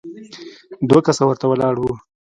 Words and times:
دوه 0.89 0.99
کسه 1.07 1.23
ورته 1.25 1.45
ولاړ 1.47 1.75
وو. 1.79 1.93